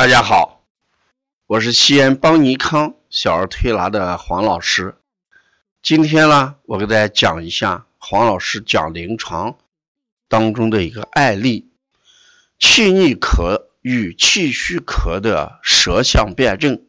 [0.00, 0.64] 大家好，
[1.46, 4.96] 我是西安邦尼康小儿推拿的黄老师。
[5.82, 9.58] 今天呢，我给大家讲一下黄老师讲临床
[10.26, 11.70] 当中的一个案例：
[12.58, 16.82] 气逆咳与气虚咳的舌象辨证。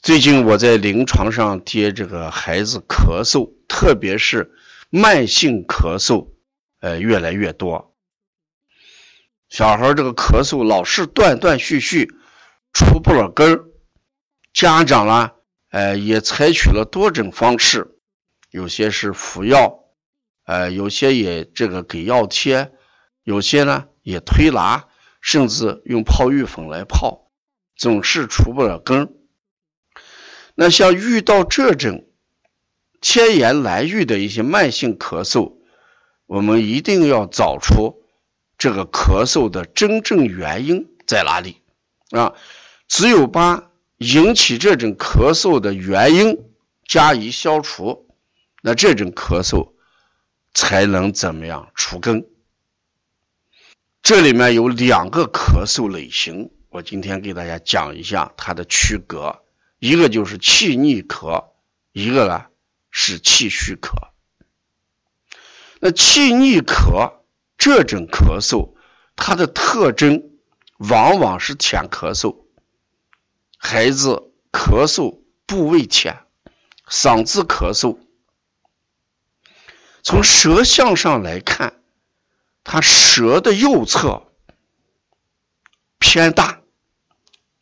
[0.00, 4.52] 最近我在临床上接这个孩子咳嗽，特别是
[4.88, 6.28] 慢性咳嗽，
[6.78, 7.91] 呃，越来越多。
[9.52, 12.08] 小孩这个咳嗽老是断断续续，
[12.72, 13.64] 出不了根儿。
[14.54, 15.32] 家长呢，
[15.70, 17.98] 呃，也采取了多种方式，
[18.50, 19.80] 有些是服药，
[20.46, 22.72] 呃，有些也这个给药贴，
[23.24, 24.86] 有些呢也推拿，
[25.20, 27.30] 甚至用泡浴粉来泡，
[27.76, 29.08] 总是出不了根儿。
[30.54, 32.06] 那像遇到这种
[33.02, 35.56] 千言难愈的一些慢性咳嗽，
[36.24, 37.98] 我们一定要找出。
[38.62, 41.60] 这个咳嗽的真正原因在哪里
[42.10, 42.34] 啊？
[42.86, 46.38] 只有把引起这种咳嗽的原因
[46.86, 48.06] 加以消除，
[48.62, 49.72] 那这种咳嗽
[50.54, 52.24] 才能怎么样除根？
[54.00, 59.42] 这里面有两个咳嗽类型，我今天给大家讲一下它的区隔，
[59.80, 61.46] 一个就是气逆咳，
[61.90, 62.46] 一个呢
[62.92, 63.90] 是气虚咳。
[65.80, 67.21] 那气逆咳。
[67.64, 68.74] 这种咳嗽，
[69.14, 70.32] 它的特征
[70.78, 72.46] 往往是浅咳嗽，
[73.56, 76.26] 孩子咳嗽部位浅，
[76.88, 77.98] 嗓子咳嗽。
[80.02, 81.80] 从舌象上来看，
[82.64, 84.32] 他舌的右侧
[86.00, 86.62] 偏大，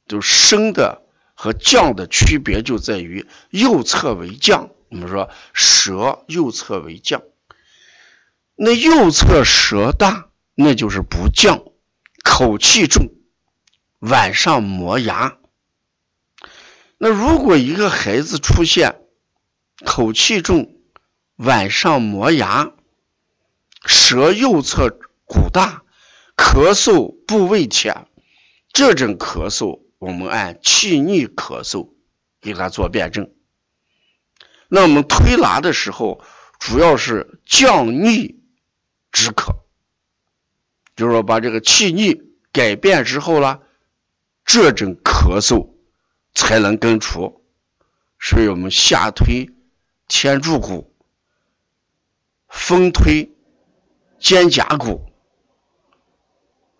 [0.09, 1.03] 就升的
[1.34, 4.71] 和降的区别就在于右侧为降。
[4.89, 7.23] 我们说舌右侧为降。
[8.62, 11.64] 那右侧舌大，那就是不降，
[12.22, 13.08] 口气重，
[14.00, 15.39] 晚上磨牙。
[16.98, 19.00] 那如果一个孩子出现
[19.86, 20.77] 口气重、
[21.37, 22.72] 晚上磨牙、
[23.87, 24.91] 舌右侧
[25.25, 25.82] 鼓大、
[26.37, 28.09] 咳嗽部位浅，
[28.75, 31.94] 这种咳嗽我们按气逆咳嗽
[32.43, 33.32] 给他做辩证。
[34.69, 36.22] 那我们推拿的时候，
[36.59, 38.38] 主要是降逆。
[39.12, 39.56] 止咳，
[40.97, 42.21] 就是说把这个气逆
[42.53, 43.62] 改变之后了，
[44.44, 45.75] 这种咳嗽
[46.34, 47.44] 才能根除。
[48.19, 49.50] 所以我们下推
[50.09, 50.94] 天柱骨，
[52.49, 53.34] 风推
[54.19, 55.10] 肩胛骨，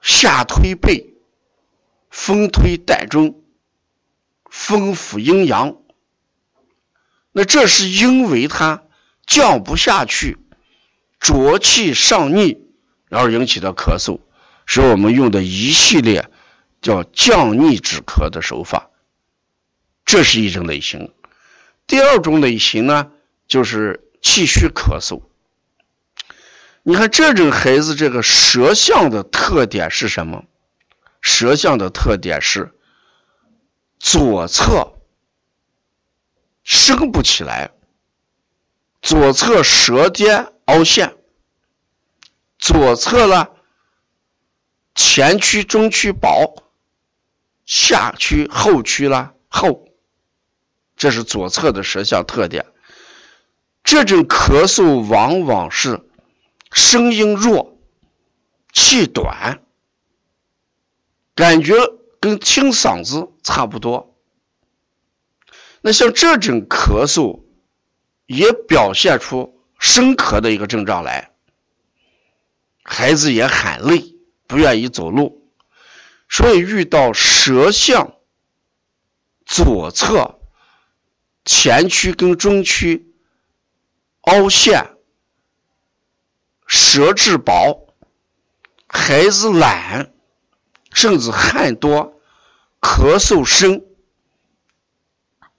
[0.03, 1.15] 下推背，
[2.11, 3.43] 风推膻中，
[4.51, 5.79] 风扶阴阳。
[7.33, 8.83] 那这是因为它
[9.25, 10.37] 降不下去。
[11.21, 12.67] 浊气上逆
[13.11, 14.19] 而引起的咳嗽，
[14.67, 16.29] 是我们用的一系列
[16.81, 18.91] 叫降逆止咳的手法。
[20.05, 21.13] 这是一种类型。
[21.87, 23.13] 第二种类型呢，
[23.47, 25.23] 就是气虚咳嗽。
[26.83, 30.45] 你看这种孩子，这个舌象的特点是什么？
[31.21, 32.73] 舌象的特点是
[33.99, 34.95] 左侧
[36.63, 37.71] 升不起来，
[39.03, 40.53] 左侧舌尖。
[40.67, 41.17] 凹陷，
[42.57, 43.49] 左侧呢，
[44.95, 46.63] 前区、中区薄，
[47.67, 49.89] 下区、后区呢厚，
[50.97, 52.67] 这是左侧的舌象特点。
[53.83, 56.09] 这种咳嗽往往是
[56.71, 57.77] 声音弱、
[58.73, 59.61] 气短，
[61.35, 61.75] 感觉
[62.21, 64.15] 跟清嗓子差不多。
[65.81, 67.41] 那像这种咳嗽，
[68.31, 69.59] 也表现出。
[69.79, 71.31] 生咳的一个症状来，
[72.83, 74.15] 孩子也喊累，
[74.47, 75.51] 不愿意走路，
[76.29, 78.17] 所以遇到舌象
[79.47, 80.39] 左侧
[81.47, 83.15] 前区跟中区
[84.21, 84.99] 凹陷，
[86.67, 87.95] 舌质薄，
[88.87, 90.13] 孩子懒，
[90.93, 92.21] 甚至汗多，
[92.83, 93.83] 咳嗽声。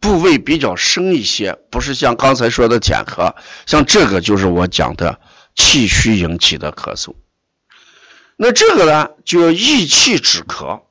[0.01, 3.35] 部位比较深一些，不是像刚才说的浅咳，
[3.67, 5.21] 像这个就是我讲的
[5.55, 7.13] 气虚引起的咳嗽。
[8.35, 10.81] 那这个呢，就要益气止咳，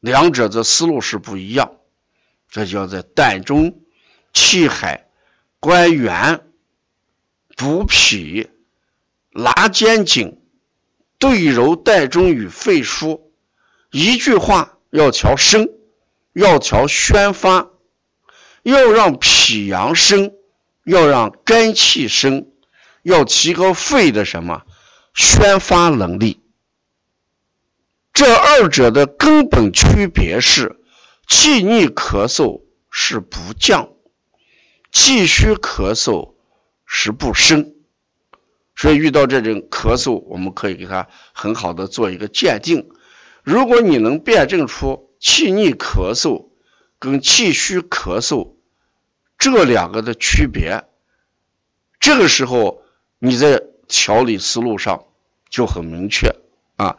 [0.00, 1.72] 两者的思路是不一样。
[2.50, 3.82] 这叫在膻中、
[4.32, 5.06] 气海、
[5.60, 6.40] 关元、
[7.54, 8.48] 补脾、
[9.30, 10.40] 拉肩颈、
[11.18, 13.20] 对揉膻中与肺腧。
[13.90, 15.68] 一句话，要调升，
[16.32, 17.68] 要调宣发。
[18.68, 20.34] 要让脾阳升，
[20.84, 22.48] 要让肝气升，
[23.02, 24.64] 要提高肺的什么
[25.14, 26.42] 宣发能力。
[28.12, 30.78] 这二者的根本区别是，
[31.26, 32.60] 气逆咳嗽
[32.90, 33.88] 是不降，
[34.92, 36.34] 气虚咳嗽
[36.84, 37.72] 是不升。
[38.76, 42.90] 所以遇到这种咳嗽，我们可以给他很好的做一个鉴定。
[43.42, 46.50] 如果你能辨证出气逆咳嗽
[46.98, 48.57] 跟气虚咳嗽
[49.38, 50.84] 这两个的区别，
[52.00, 52.82] 这个时候
[53.18, 55.04] 你在调理思路上
[55.48, 56.34] 就很明确
[56.76, 56.98] 啊。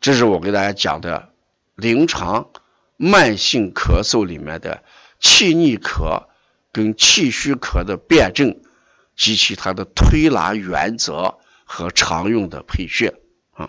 [0.00, 1.30] 这是我给大家讲的
[1.76, 2.50] 临床
[2.96, 4.82] 慢性咳嗽里面的
[5.20, 6.24] 气逆咳
[6.72, 8.60] 跟气虚咳的辨证。
[9.20, 13.12] 及其他的推拿原则和常用的配穴
[13.50, 13.68] 啊，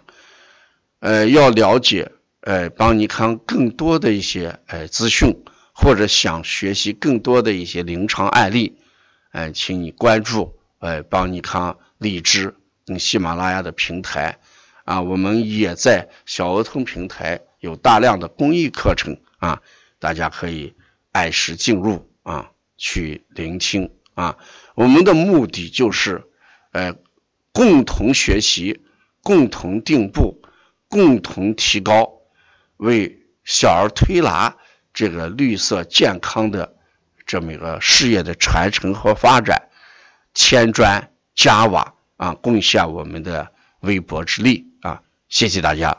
[1.00, 2.12] 呃，要了解
[2.42, 5.44] 呃帮你看更多的一些呃资讯，
[5.82, 8.78] 或者想学习更多的一些临床案例，
[9.32, 12.54] 呃，请你关注呃邦尼康荔枝
[12.86, 14.40] 跟喜马拉雅的平台
[14.84, 19.62] 啊，我们也在小儿童平台有大量的公益课程啊，
[20.00, 20.76] 大家可以
[21.14, 24.38] 按时进入啊去聆听啊。
[24.76, 26.26] 我们的目的就是，
[26.74, 26.94] 呃，
[27.54, 28.82] 共同学习，
[29.24, 30.42] 共同进步，
[30.90, 32.12] 共同提高，
[32.76, 34.58] 为小儿推拿
[34.94, 36.76] 这个绿色健康的
[37.26, 39.70] 这么一个事业的传承和发展，
[40.34, 43.52] 添砖加瓦啊，贡献我们的
[43.82, 45.02] 微薄之力啊！
[45.30, 45.96] 谢谢大家。